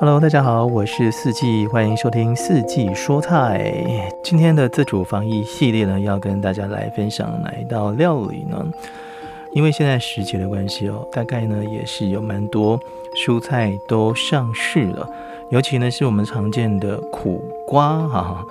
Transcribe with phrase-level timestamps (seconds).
[0.00, 3.74] Hello，大家好，我是四季，欢迎收听四季说菜。
[4.22, 8.64] 今天的自主防疫系列呢，要跟大家来分享哪一道料理呢？
[9.52, 12.78] 因为现在时节的关系哦，大概呢也是有蛮多
[13.16, 15.04] 蔬菜都上市了，
[15.50, 18.46] 尤其呢是我们常见的苦瓜哈。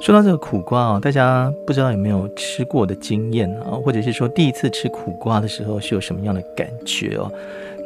[0.00, 7.30] 说到这个苦瓜啊，大家不知道有没有吃过的经验啊，或者是说第一次吃苦瓜的时候是有什么样的感觉哦？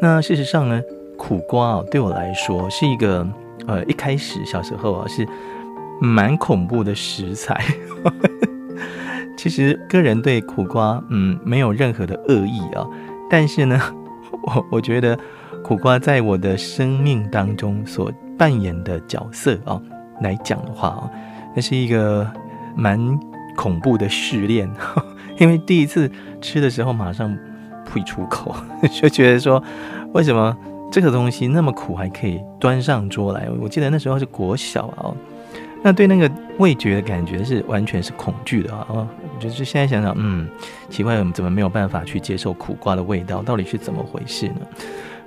[0.00, 0.80] 那事实上呢？
[1.22, 3.24] 苦瓜啊，对我来说是一个
[3.68, 5.24] 呃，一开始小时候啊是
[6.00, 7.64] 蛮恐怖的食材。
[9.38, 12.84] 其实个人对苦瓜嗯没有任何的恶意啊，
[13.30, 13.80] 但是呢，
[14.42, 15.16] 我我觉得
[15.62, 19.80] 苦瓜在我的生命当中所扮演的角色啊
[20.22, 21.08] 来讲的话啊，
[21.54, 22.28] 那是一个
[22.74, 22.98] 蛮
[23.56, 24.68] 恐怖的试炼，
[25.38, 27.32] 因为第一次吃的时候马上
[27.92, 28.52] 会出口，
[29.00, 29.62] 就觉得说
[30.14, 30.56] 为什么？
[30.92, 35.08] 这个东西那么苦还可以端上桌来，我记得那时候是国小啊，
[35.82, 39.08] 那对那个味觉的感觉是完全是恐惧的啊，
[39.40, 40.46] 就是现在想想，嗯，
[40.90, 43.42] 奇怪，我们怎么没有办法去接受苦瓜的味道？
[43.42, 44.56] 到底是怎么回事呢？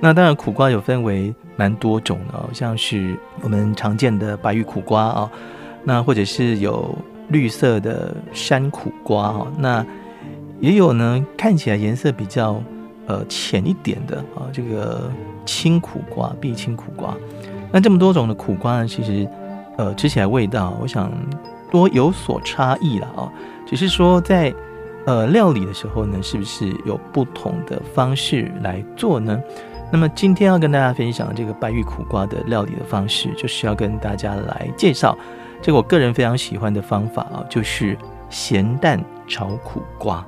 [0.00, 5.30] 那当然，苦瓜有分为蛮多种的，像是我们常见的白玉苦瓜啊，
[5.84, 6.92] 那或者是有
[7.28, 9.86] 绿色的山苦瓜啊，那
[10.58, 12.60] 也有呢，看起来颜色比较
[13.06, 15.10] 呃浅一点的啊，这个。
[15.44, 17.16] 青苦瓜、碧青苦瓜，
[17.72, 18.86] 那这么多种的苦瓜呢？
[18.86, 19.28] 其实，
[19.76, 21.12] 呃，吃起来味道，我想
[21.68, 23.28] 多有所差异了啊。
[23.66, 24.54] 只是说在
[25.04, 29.36] 呃料理的时候呢，是不是有不同的方式来做呢？
[29.90, 35.18] 那么今天要跟大家分享这个白玉苦瓜的料理的方式，就是要跟大家来介绍
[35.60, 37.98] 这个我个人非常喜欢的方法啊，就是
[38.30, 40.24] 咸蛋炒苦瓜。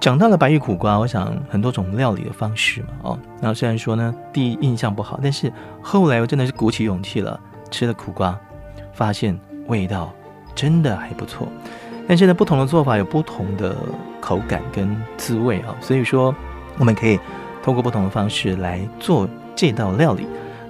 [0.00, 7.38] 讲到了白玉苦瓜，我想很多种料理的方式嘛，哦，那虽然说呢，第一印象不好，但是后来我真的是鼓起勇气了，
[7.70, 8.38] 吃了苦瓜，
[8.92, 10.12] 发现味道
[10.54, 11.48] 真的还不错。
[12.06, 13.76] 但是呢，不同的做法有不同的
[14.20, 16.34] 口感跟滋味啊，所以说
[16.78, 17.18] 我们可以
[17.62, 20.26] 通过不同的方式来做这道料理。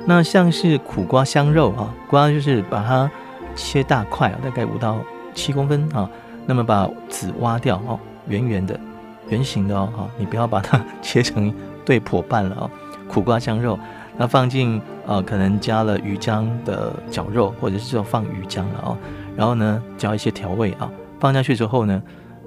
[0.07, 3.11] 那像是苦瓜香肉啊，瓜就是把它
[3.55, 4.99] 切大块啊，大概五到
[5.35, 6.09] 七公分啊，
[6.47, 8.81] 那么把籽挖掉哦，圆圆的。
[9.29, 11.53] 圆形的哦，哈，你不要把它 切成
[11.85, 12.71] 对破半了哦。
[13.09, 13.79] 苦瓜香肉，
[14.17, 18.99] 那放进呃，可能加了鱼浆的绞肉，或者是说放鱼浆了哦。
[19.35, 22.03] 然后呢，加一些调味啊，放下去之后呢，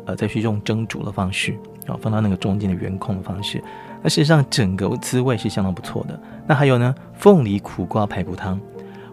[0.06, 3.63] 呃，再去用蒸煮的方式啊，放到那个中间的圆孔的方式。
[4.03, 6.19] 那事实上整个滋味是相当不错的。
[6.46, 8.59] 那还有呢，凤梨苦瓜排骨汤，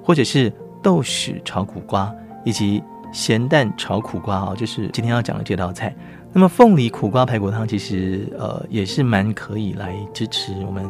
[0.02, 0.52] 或者是
[0.82, 2.12] 豆豉炒苦瓜，
[2.44, 5.94] 以及咸蛋炒苦瓜啊，就是今天要讲的这道菜。
[6.38, 10.88] 那么凤梨苦瓜排骨汤其实呃也是蛮可以来支持我们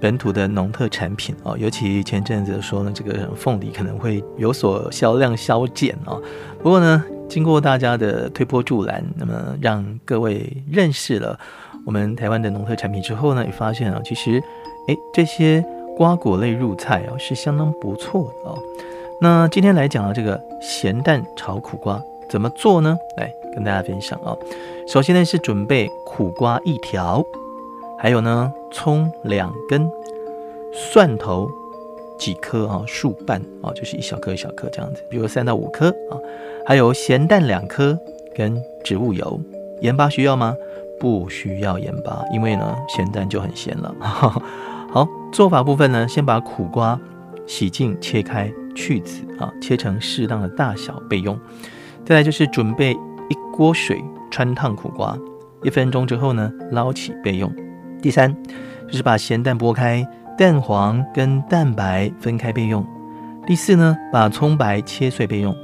[0.00, 6.20] 本土的农特产品哦，尤其前阵子说呢，这个凤梨可能会有所销量削减哦。
[6.60, 11.38] 不过呢，经过大家的推波助澜，那么让各位认识了
[11.86, 14.42] 我们台湾的农特产品之后呢，也发现啊，其实
[14.88, 15.64] 哎这些
[15.96, 18.58] 瓜果类入菜哦是相当不错的哦。
[19.20, 22.98] 那今天来讲啊，这个咸蛋炒苦瓜怎么做呢？
[23.16, 23.32] 来。
[23.54, 24.36] 跟大家分享啊，
[24.86, 27.24] 首先呢是准备苦瓜一条，
[27.98, 29.88] 还有呢葱两根，
[30.72, 31.50] 蒜头
[32.18, 36.16] 几颗啊，数瓣啊，就是一小颗一小颗这样子，比如三到五颗啊，
[36.66, 37.98] 还有咸蛋两颗
[38.34, 39.40] 跟植物油，
[39.80, 40.54] 盐巴需要吗？
[40.98, 43.94] 不需要盐巴，因为呢咸蛋就很咸了。
[44.00, 46.98] 好，做法部分呢，先把苦瓜
[47.46, 51.38] 洗净切开去籽啊，切成适当的大小备用。
[52.04, 52.96] 再来就是准备。
[53.52, 55.16] 锅水穿烫苦瓜，
[55.62, 57.52] 一分钟之后呢，捞起备用。
[58.00, 58.34] 第三
[58.88, 60.04] 就是把咸蛋剥开，
[60.36, 62.84] 蛋黄跟蛋白分开备用。
[63.46, 65.54] 第四呢，把葱白切碎备用，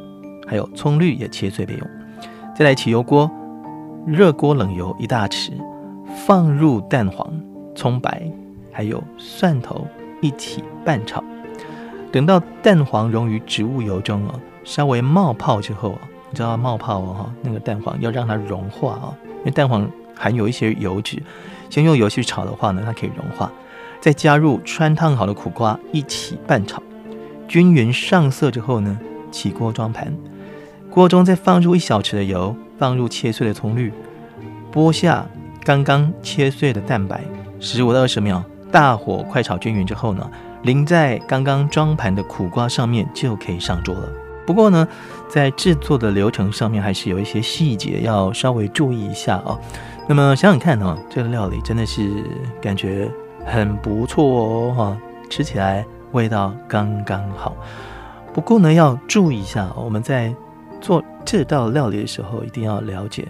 [0.47, 1.89] 还有葱绿也切碎备用。
[2.55, 3.31] 再来起油锅，
[4.07, 5.53] 热锅冷油一大匙，
[6.27, 7.33] 放入蛋黄、
[7.75, 8.23] 葱白
[8.71, 9.87] 还有蒜头
[10.21, 11.25] 一起拌炒。
[12.13, 14.35] 等到蛋黄溶于植物油中哦，
[14.65, 16.01] 稍微冒泡之后啊。
[16.31, 21.23] 你知道冒泡哦哈，那个蛋黄要让它融化啊，因为蛋黄含有一些油脂，
[21.71, 23.51] 先用油去炒的话呢，它可以融化。
[24.01, 26.83] 再加入穿烫好的苦瓜一起拌炒，
[27.49, 28.99] 均匀上色之后呢，
[29.31, 30.15] 起锅装盘。
[30.91, 33.93] 锅中再放入一小匙的油，放入切碎的葱绿，
[34.73, 35.27] 剥下
[35.65, 37.23] 刚刚切碎的蛋白，
[37.59, 40.31] 十五到二十秒，大火快炒均匀之后呢，
[40.63, 44.09] 淋在刚刚装盘的苦瓜上面就可以上桌了。
[44.49, 44.89] 不过呢，
[45.29, 49.61] 在制作的流程上面还是有一些细节要稍微注意一下哦。
[50.09, 52.25] 那么想想看哦，这个料理真的是
[52.59, 53.11] 感觉
[53.45, 54.99] 很不错哦，哈，
[55.29, 57.55] 吃起来味道刚刚好。
[58.33, 60.35] 不过呢，要注意一下，我们在
[60.81, 63.29] 做这道料理的时候，一定要了解，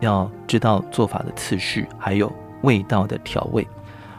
[0.00, 2.30] 要知道做法的次序，还有
[2.60, 3.66] 味道的调味。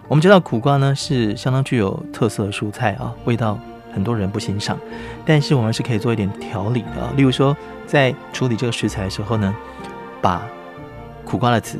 [0.07, 3.56] 我们知道苦瓜呢是相当具有特色的蔬菜啊，味道
[3.94, 4.77] 很多人不欣赏，
[5.25, 7.12] 但是我们是可以做一点调理的。
[7.15, 7.56] 例如说，
[7.86, 9.56] 在处理这个食材的时候呢，
[10.21, 10.41] 把
[11.25, 11.77] 苦瓜的籽，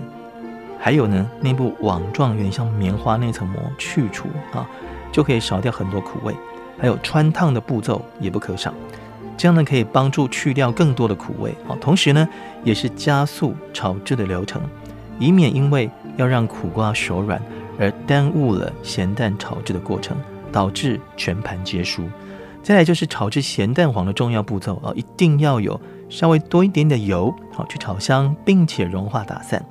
[0.80, 4.68] 还有呢内部网状有点像棉花那层膜去除啊，
[5.12, 6.36] 就可以少掉很多苦味。
[6.82, 8.74] 还有穿烫的步骤也不可少，
[9.36, 12.26] 这样呢可以帮助去掉更多的苦味啊，同时呢
[12.64, 14.62] 也是加速炒制的流程，
[15.20, 17.42] 以免因为要让苦瓜熟软
[17.78, 20.16] 而耽误了咸蛋炒制的过程，
[20.52, 22.04] 导致全盘皆输。
[22.62, 25.80] 再来就是炒制咸蛋黄的重要步骤啊，一定要有
[26.10, 29.66] 稍微多一点的油，好去炒香，并且融化打散。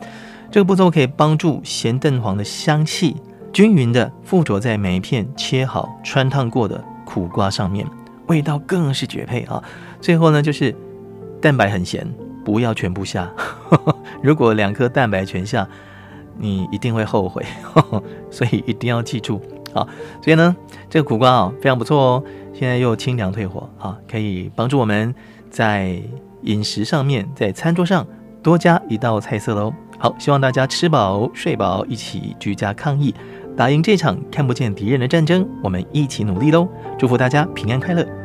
[0.51, 3.17] 这个步骤可以帮助咸蛋黄的香气
[3.53, 6.83] 均匀的附着在每一片切好穿烫过的。
[7.05, 7.87] 苦瓜上面
[8.27, 9.65] 味道更是绝配啊！
[9.99, 10.77] 最后呢，就是
[11.41, 12.07] 蛋白很咸，
[12.45, 13.31] 不要全部下。
[14.23, 15.67] 如果两颗蛋白全下，
[16.37, 17.43] 你一定会后悔。
[18.31, 19.41] 所以一定要记住
[19.75, 19.87] 啊！
[20.23, 20.57] 所以呢，
[20.89, 25.15] 这个苦瓜啊非常不错哦，现在又清凉退火啊，可以帮助我们
[25.51, 26.01] 在
[26.43, 28.07] 饮食上面，在餐桌上
[28.43, 29.73] 多加一道菜色喽。
[29.99, 33.15] 好，希望大家吃饱睡饱，一起居家抗疫。
[33.57, 36.69] 打赢这场看不见敌人的战争，我们一起努力喽！
[36.97, 38.18] 祝福大家平安快乐。